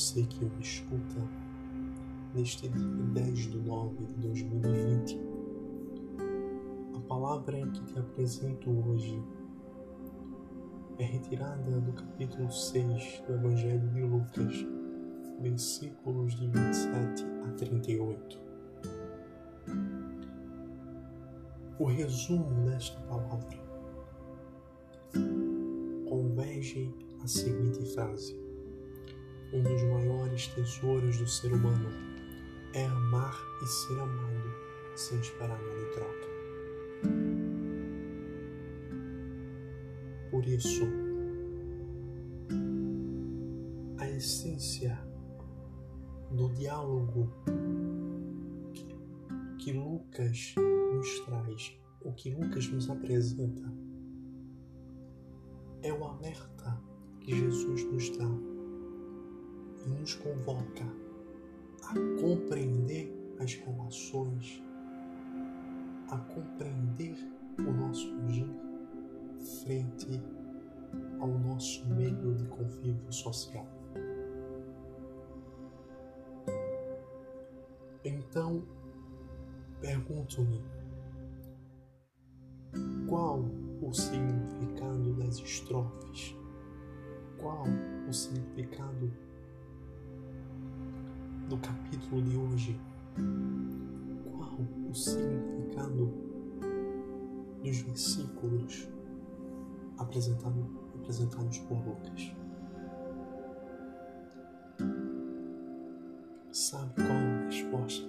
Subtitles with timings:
[0.00, 1.20] você que me escuta
[2.34, 5.20] neste dia 10 de 9 de 2020.
[6.96, 9.22] A palavra que te apresento hoje
[10.98, 14.66] é retirada do capítulo 6 do Evangelho de Lucas,
[15.38, 18.40] versículos de 27 a 38.
[21.78, 23.60] O resumo desta palavra
[26.08, 26.90] converge
[27.22, 28.49] à seguinte frase:
[29.52, 31.88] Um dos maiores tesouros do ser humano
[32.72, 34.54] é amar e ser amado
[34.94, 36.30] sem esperar nada em troca.
[40.30, 40.84] Por isso,
[43.98, 44.96] a essência
[46.30, 47.32] do diálogo
[48.72, 48.86] que,
[49.58, 53.68] que Lucas nos traz, o que Lucas nos apresenta,
[55.82, 56.80] é o alerta
[57.20, 58.49] que Jesus nos dá
[59.90, 60.84] nos convoca
[61.84, 64.62] a compreender as relações,
[66.10, 67.16] a compreender
[67.58, 68.48] o nosso agir
[69.62, 70.22] frente
[71.20, 73.66] ao nosso meio de convívio social.
[78.04, 78.62] Então,
[79.80, 80.62] pergunto-me,
[83.08, 83.44] qual
[83.82, 86.36] o significado das estrofes?
[87.38, 87.64] Qual
[88.08, 89.10] o significado
[91.50, 92.80] do capítulo de hoje?
[94.24, 96.14] Qual o significado
[97.60, 98.88] dos versículos
[99.98, 102.32] apresentado, apresentados por Lucas?
[106.52, 108.08] Sabe qual a resposta?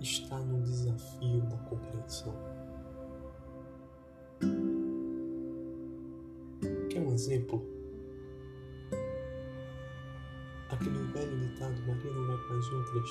[0.00, 2.34] Está no desafio da compreensão.
[6.90, 7.73] Quer um exemplo?
[11.14, 13.10] Velho ditado: Maria não vai com as outras.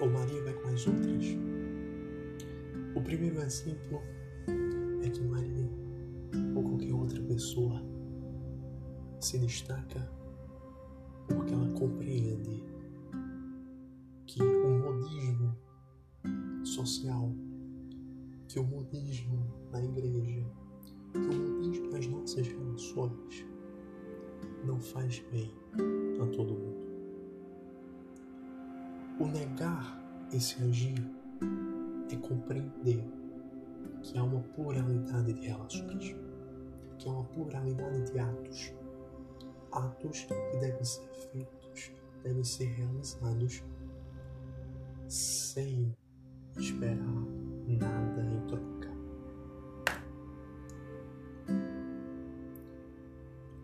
[0.00, 1.24] Ou Maria vai com as outras.
[2.94, 4.02] O primeiro exemplo
[5.02, 5.70] é que Maria
[6.54, 7.82] ou qualquer outra pessoa
[9.20, 10.19] se destaca
[30.32, 30.94] esse agir
[32.10, 33.04] é compreender
[34.02, 36.16] que há uma pluralidade de relações,
[36.98, 38.72] que há uma pluralidade de atos
[39.72, 41.92] atos que devem ser feitos,
[42.22, 43.62] devem ser realizados
[45.08, 45.94] sem
[46.56, 46.96] esperar
[47.68, 48.90] nada em troca.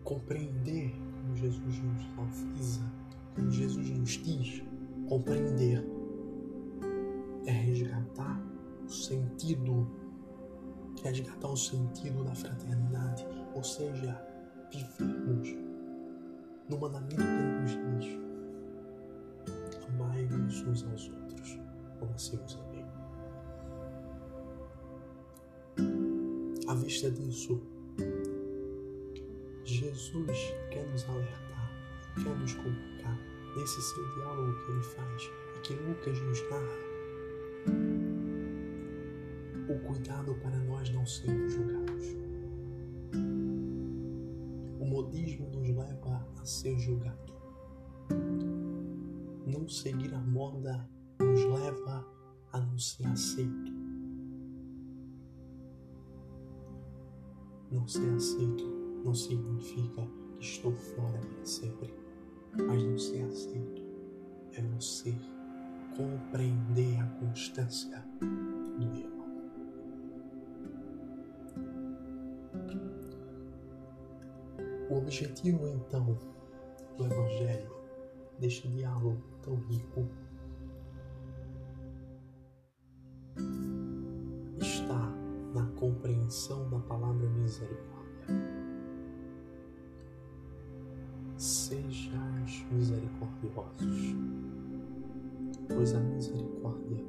[0.03, 2.93] Compreender como Jesus nos avisa,
[3.35, 4.63] como Jesus nos diz,
[5.07, 5.85] compreender
[7.47, 8.39] é resgatar
[8.85, 9.89] o sentido,
[11.01, 13.25] resgatar o sentido da fraternidade,
[13.55, 14.21] ou seja,
[14.71, 15.55] vivermos
[16.69, 18.19] no mandamento que nos diz:
[19.87, 21.59] amai-vos uns aos outros,
[21.99, 22.85] como assim vos amei.
[26.67, 27.61] À vista disso,
[29.63, 30.37] Jesus
[30.69, 31.71] quer nos alertar,
[32.21, 33.17] quer nos convocar
[33.55, 36.86] nesse seu diálogo que ele faz e que Lucas nos narra.
[39.77, 42.05] O cuidado para nós não sermos julgados.
[44.79, 47.31] O modismo nos leva a ser julgado.
[49.45, 50.89] Não seguir a moda
[51.19, 52.03] nos leva
[52.53, 53.71] a não ser aceito.
[57.71, 58.65] Não ser aceito
[59.05, 60.07] não significa
[60.39, 61.93] que estou fora para sempre,
[62.65, 63.85] mas não ser aceito
[64.53, 65.15] é você
[65.95, 69.16] compreender a constância do erro.
[74.97, 76.17] O objetivo então
[76.97, 77.71] do Evangelho,
[78.39, 80.07] deste diálogo tão rico,
[84.59, 85.13] está
[85.53, 88.25] na compreensão da palavra misericórdia.
[91.37, 94.15] Sejais misericordiosos,
[95.67, 97.05] pois a misericórdia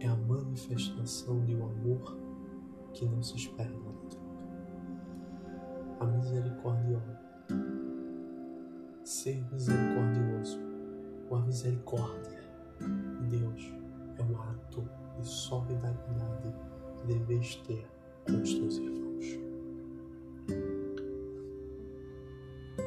[0.00, 2.16] é a manifestação de um amor
[2.94, 3.74] que não se espera
[6.00, 7.20] a misericordiosa.
[9.04, 10.58] Ser misericordioso
[11.28, 12.40] com a misericórdia
[12.78, 13.72] de Deus
[14.18, 14.88] é um ato
[15.18, 16.54] de solidariedade
[16.96, 17.86] que deveis ter
[18.26, 19.24] com os teus irmãos.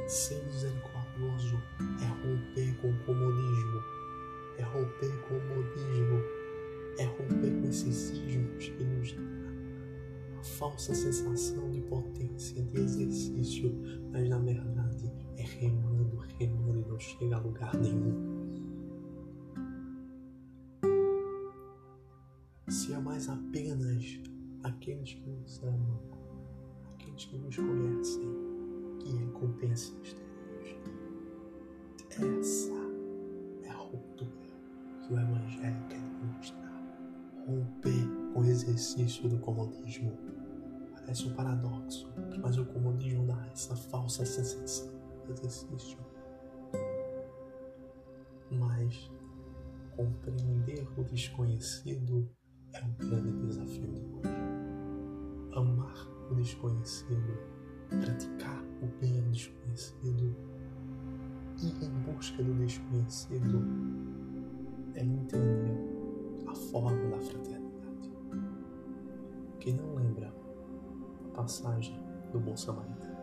[0.07, 1.57] Ser misericordioso
[2.01, 3.81] é romper com o comunismo,
[4.57, 6.21] é romper com o modismo,
[6.97, 9.15] é romper com esses cismos que nos
[10.47, 13.73] falsa sensação de potência, de exercício,
[14.11, 18.37] mas na verdade é remando, remando e não chega a lugar nenhum.
[22.69, 24.19] Se é mais apenas
[24.63, 25.99] aqueles que nos amam,
[26.93, 28.29] aqueles que nos conhecem,
[28.99, 30.15] que recompensam os
[32.09, 32.73] Essa
[33.63, 34.31] é a ruptura
[35.01, 35.96] que o Evangelho quer
[38.67, 40.11] exercício do comodismo.
[40.93, 42.11] Parece um paradoxo,
[42.41, 44.89] mas o comodismo dá essa falsa sensação
[45.25, 45.97] de exercício.
[48.51, 49.09] Mas
[49.95, 52.29] compreender o desconhecido
[52.73, 54.35] é um grande desafio de hoje.
[55.55, 57.39] Amar o desconhecido,
[57.89, 60.35] praticar o bem ao desconhecido,
[61.63, 63.63] ir em busca do desconhecido
[64.93, 65.77] é entender
[66.47, 67.56] a forma da fraternidade.
[69.67, 70.33] Quem não lembra
[71.25, 73.17] a passagem do bom samaritano?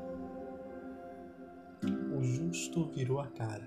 [2.15, 3.67] O justo virou a cara.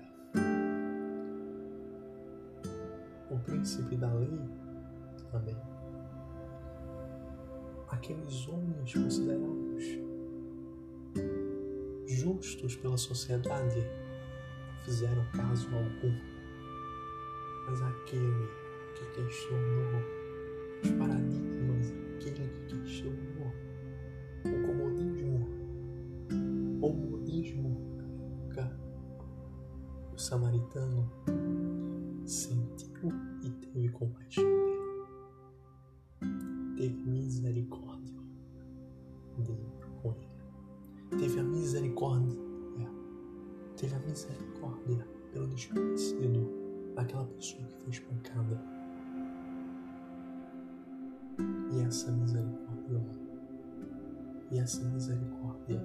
[3.32, 4.30] O príncipe da lei
[5.32, 5.56] também.
[7.88, 9.84] Aqueles homens considerados
[12.06, 13.84] justos pela sociedade
[14.84, 16.16] fizeram caso algum,
[17.66, 18.48] mas aquele
[18.94, 20.00] que questionou
[20.84, 21.57] os paradigmas,
[22.68, 23.52] questionou
[24.44, 25.48] o comodismo,
[26.80, 27.88] o modismo
[30.12, 31.10] o samaritano
[32.24, 33.12] sentiu
[33.42, 34.78] e teve compaixão dele
[36.78, 38.14] teve misericórdia
[39.38, 39.72] dele
[40.02, 41.20] com ele.
[41.20, 42.40] Teve a misericórdia,
[43.76, 46.48] teve a misericórdia pelo desconhecido,
[46.96, 48.77] aquela pessoa que foi espancada.
[51.88, 53.02] Essa misericórdia,
[54.50, 55.82] e essa misericórdia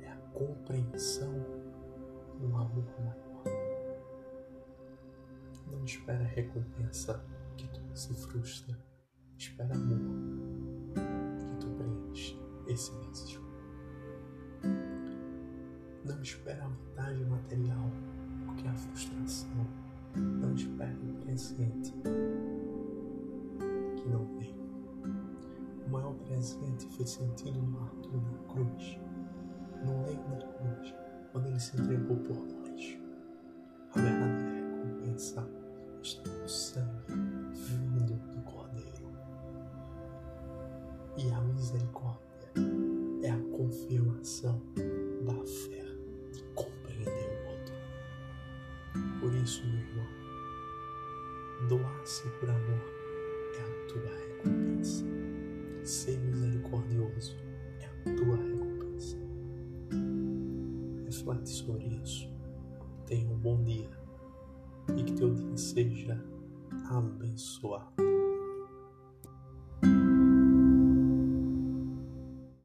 [0.00, 1.32] é a compreensão
[2.40, 3.44] do amor maior.
[5.70, 7.24] Não espera recompensa
[7.56, 8.76] que tu se frustra
[9.38, 10.00] espera amor
[11.38, 12.36] que tu preenche
[12.66, 13.40] esse vazio.
[16.04, 17.90] Não espera a vantagem material,
[18.44, 19.66] porque é a frustração.
[20.16, 21.92] Não espera o presente
[23.96, 24.35] que não
[26.26, 28.98] presente foi sentido no Arthur na cruz,
[29.84, 30.94] no leito da cruz,
[31.32, 32.98] quando ele se entregou por nós.
[33.94, 35.48] A verdadeira recompensa
[36.02, 36.96] está no sangue
[41.18, 42.52] E a misericórdia
[43.22, 44.60] é a confirmação
[45.24, 45.82] da fé
[46.30, 47.74] de compreender o outro.
[49.20, 50.06] Por isso, meu irmão,
[51.68, 52.84] doar-se por amor
[53.54, 55.06] é a tua recompensa.
[55.84, 56.15] Ser
[66.06, 68.05] seja.